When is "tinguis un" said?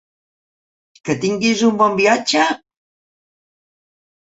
1.25-1.77